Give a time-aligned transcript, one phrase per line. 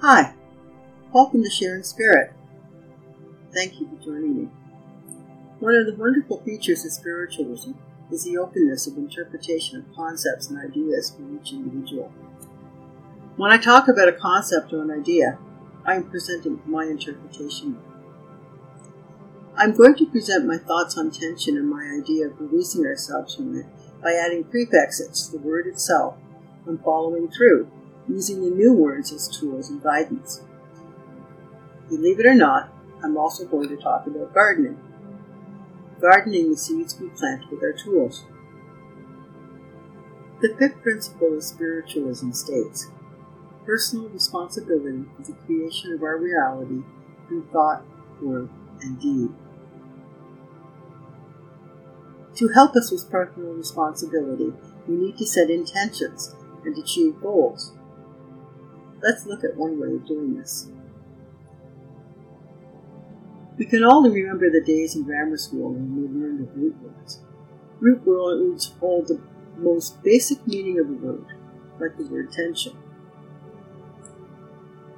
[0.00, 0.34] Hi,
[1.12, 2.34] welcome to Sharing Spirit.
[3.54, 4.48] Thank you for joining me.
[5.60, 7.72] One of the wonderful features of spiritualism
[8.10, 12.12] is the openness of interpretation of concepts and ideas for each individual.
[13.36, 15.38] When I talk about a concept or an idea,
[15.86, 17.78] I am presenting my interpretation.
[19.56, 23.56] I'm going to present my thoughts on tension and my idea of releasing ourselves from
[23.56, 23.66] it
[24.02, 26.16] by adding prefixes to the word itself
[26.66, 27.70] and following through,
[28.08, 30.42] using the new words as tools and guidance.
[31.88, 34.78] Believe it or not, I'm also going to talk about gardening.
[36.00, 38.24] Gardening the seeds we plant with our tools.
[40.40, 42.88] The fifth principle of spiritualism states
[43.64, 46.82] personal responsibility for the creation of our reality
[47.26, 47.82] through thought,
[48.20, 48.50] word,
[48.82, 49.30] and deed.
[52.36, 54.52] To help us with personal responsibility,
[54.86, 57.72] we need to set intentions and achieve goals.
[59.04, 60.66] Let's look at one way of doing this.
[63.58, 67.20] We can all remember the days in grammar school when we learned of root words.
[67.80, 69.20] Root words hold the
[69.58, 71.26] most basic meaning of a word,
[71.78, 72.78] like the word tension.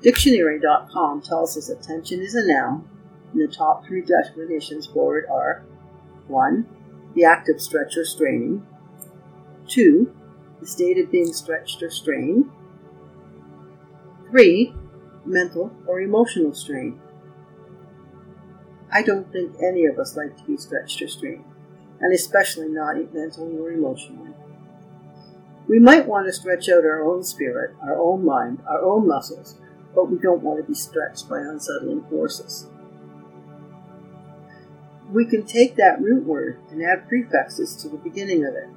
[0.00, 2.88] Dictionary.com tells us that tension is a noun,
[3.34, 5.62] and the top three definitions for it are
[6.26, 6.66] 1.
[7.14, 8.66] The act of stretch or straining,
[9.68, 10.10] 2.
[10.60, 12.50] The state of being stretched or strained,
[14.30, 14.74] 3.
[15.24, 17.00] Mental or emotional strain.
[18.92, 21.44] I don't think any of us like to be stretched or strained,
[22.00, 24.30] and especially not mentally or emotionally.
[25.68, 29.56] We might want to stretch out our own spirit, our own mind, our own muscles,
[29.94, 32.66] but we don't want to be stretched by unsettling forces.
[35.12, 38.68] We can take that root word and add prefixes to the beginning of it.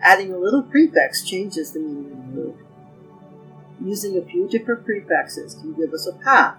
[0.00, 2.17] Adding a little prefix changes the meaning.
[3.84, 6.56] Using a few different prefixes can give us a path,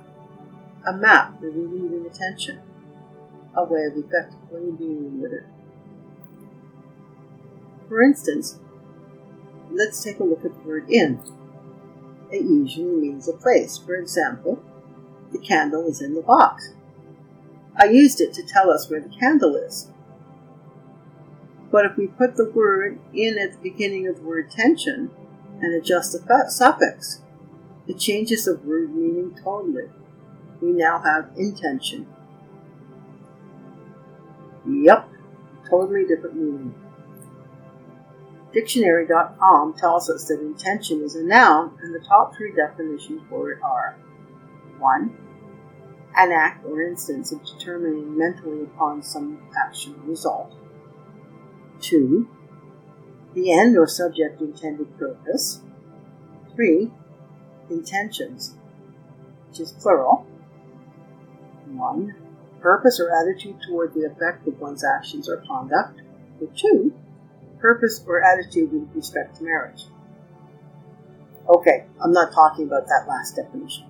[0.87, 2.59] a map for relieving attention,
[3.55, 5.45] a way of effectively dealing with it.
[7.87, 8.59] For instance,
[9.71, 11.19] let's take a look at the word in
[12.31, 13.77] it usually means a place.
[13.77, 14.61] For example,
[15.31, 16.73] the candle is in the box.
[17.75, 19.89] I used it to tell us where the candle is.
[21.71, 25.11] But if we put the word in at the beginning of the word tension
[25.61, 27.21] and adjust the suffix,
[27.87, 29.89] it changes the word meaning totally.
[30.61, 32.07] We now have intention.
[34.67, 35.09] Yep,
[35.69, 36.75] totally different meaning.
[38.51, 43.59] Dictionary.com tells us that intention is a noun, and the top three definitions for it
[43.61, 43.95] are
[44.79, 45.17] 1.
[46.15, 50.53] An act or instance of determining mentally upon some action or result.
[51.81, 52.27] 2.
[53.33, 55.61] The end or subject intended purpose.
[56.55, 56.91] 3.
[57.69, 58.55] Intentions,
[59.47, 60.25] which is plural.
[61.67, 62.15] 1.
[62.61, 66.01] Purpose or attitude toward the effect of one's actions or conduct.
[66.41, 66.93] Or 2
[67.59, 69.85] purpose or attitude with respect to marriage.
[71.47, 73.85] Okay, I'm not talking about that last definition.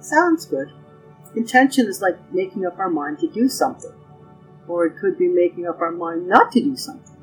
[0.00, 0.72] Sounds good.
[1.34, 3.92] Intention is like making up our mind to do something,
[4.68, 7.16] or it could be making up our mind not to do something,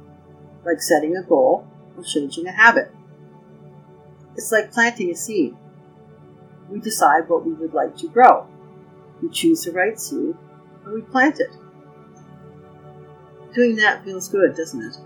[0.66, 1.68] like setting a goal
[1.98, 2.94] or changing a habit.
[4.36, 5.56] It's like planting a seed.
[6.70, 8.48] We decide what we would like to grow.
[9.22, 10.36] We choose the right seed
[10.86, 11.56] and we plant it.
[13.54, 14.98] Doing that feels good, doesn't it?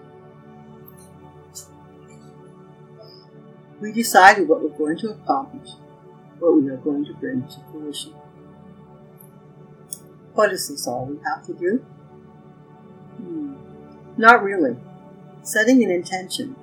[3.81, 5.69] We decided what we're going to accomplish,
[6.40, 8.14] what we are going to bring to fruition.
[10.34, 11.86] What is this all we have to do?
[14.17, 14.75] Not really.
[15.44, 16.55] Setting an intention,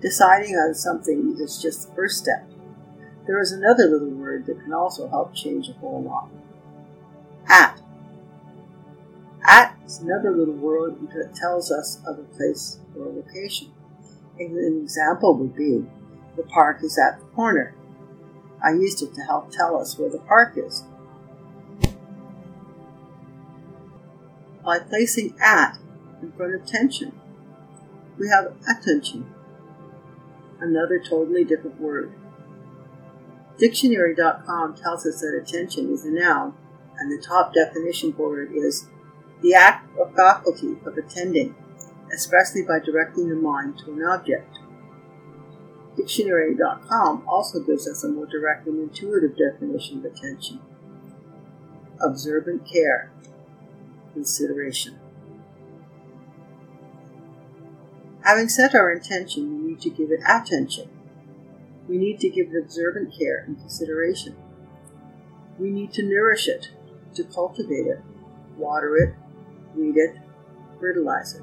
[0.00, 2.48] deciding on something is just the first step.
[3.26, 6.28] There is another little word that can also help change a whole lot.
[7.48, 7.80] At
[9.46, 13.70] at is another little word that tells us of a place or a location.
[14.38, 15.84] An example would be
[16.36, 17.74] the park is at the corner.
[18.62, 20.84] I used it to help tell us where the park is.
[24.64, 25.78] By placing at
[26.38, 27.12] of tension,
[28.18, 29.32] we have attention,
[30.60, 32.12] another totally different word.
[33.58, 36.54] Dictionary.com tells us that attention is a noun,
[36.98, 38.88] and the top definition for it is
[39.42, 41.54] the act or faculty of attending,
[42.12, 44.58] especially by directing the mind to an object.
[45.96, 50.60] Dictionary.com also gives us a more direct and intuitive definition of attention
[52.00, 53.10] observant care,
[54.12, 54.98] consideration.
[58.24, 60.88] Having set our intention, we need to give it attention.
[61.86, 64.34] We need to give it observant care and consideration.
[65.58, 66.70] We need to nourish it,
[67.16, 68.00] to cultivate it,
[68.56, 69.14] water it,
[69.74, 70.16] read it,
[70.80, 71.42] fertilize it.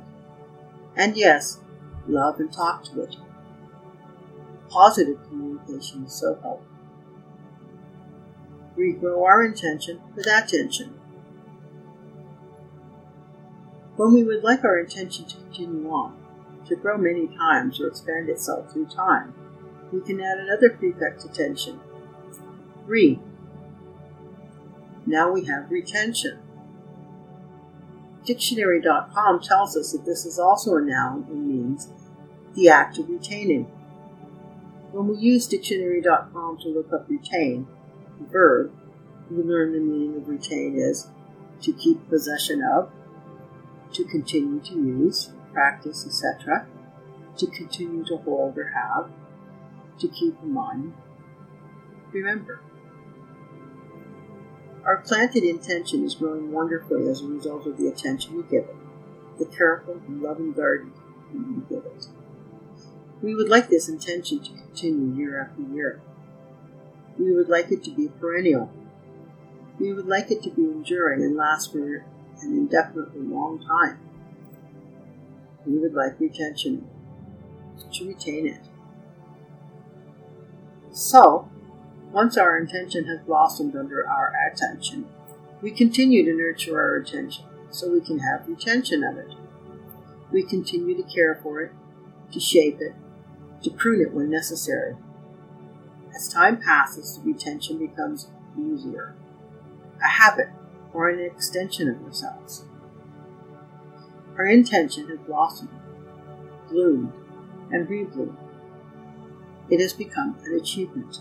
[0.95, 1.59] And yes,
[2.07, 3.15] love and talk to it.
[4.69, 6.65] Positive communication is so helpful.
[8.75, 10.99] Regrow our intention with attention.
[13.97, 16.20] When we would like our intention to continue on,
[16.67, 19.33] to grow many times or expand itself through time,
[19.91, 21.79] we can add another prefix to tension.
[22.85, 23.19] Re.
[25.05, 26.39] Now we have retention.
[28.25, 31.89] Dictionary.com tells us that this is also a noun and means
[32.55, 33.65] the act of retaining.
[34.91, 37.67] When we use dictionary.com to look up retain,
[38.19, 38.71] the verb,
[39.29, 41.07] we learn the meaning of retain is
[41.61, 42.91] to keep possession of,
[43.93, 46.67] to continue to use, practice, etc.,
[47.37, 49.09] to continue to hold or have,
[49.99, 50.93] to keep in mind.
[52.11, 52.61] Remember,
[54.85, 58.75] our planted intention is growing wonderfully as a result of the attention we give it,
[59.37, 60.91] the careful and loving garden
[61.33, 62.07] we give it.
[63.21, 66.01] We would like this intention to continue year after year.
[67.19, 68.71] We would like it to be perennial.
[69.79, 72.05] We would like it to be enduring and last for
[72.41, 73.99] an indefinitely long time.
[75.65, 76.87] We would like retention,
[77.93, 78.61] to retain it.
[80.91, 81.49] So,
[82.11, 85.05] once our intention has blossomed under our attention,
[85.61, 89.31] we continue to nurture our attention so we can have retention of it.
[90.31, 91.71] We continue to care for it,
[92.31, 92.93] to shape it,
[93.63, 94.95] to prune it when necessary.
[96.15, 98.29] As time passes, the retention becomes
[98.59, 99.15] easier,
[100.03, 100.49] a habit
[100.93, 102.65] or an extension of ourselves.
[104.41, 105.69] Our intention has blossomed,
[106.67, 107.13] bloomed,
[107.69, 108.35] and rebloomed.
[109.69, 111.19] It has become an achievement.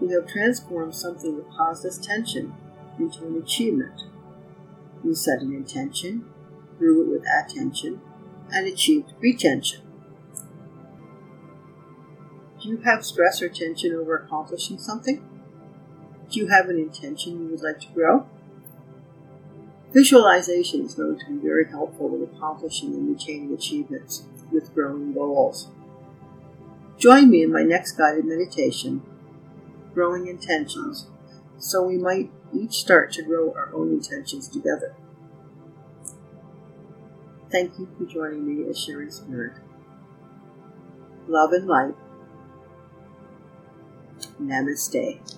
[0.00, 2.54] We have transformed something that caused us tension
[2.98, 4.04] into an achievement.
[5.04, 6.24] We set an intention,
[6.78, 8.00] grew it with attention,
[8.50, 9.82] and achieved retention.
[12.62, 15.22] Do you have stress or tension over accomplishing something?
[16.30, 18.26] Do you have an intention you would like to grow?
[19.92, 25.68] Visualization is known to be very helpful in accomplishing and retaining achievements with growing goals.
[26.98, 29.02] Join me in my next guided meditation,
[29.94, 31.06] Growing Intentions,
[31.58, 34.94] so we might each start to grow our own intentions together.
[37.50, 39.54] Thank you for joining me as Sharing Spirit.
[41.26, 41.94] Love and light.
[44.40, 45.37] Namaste.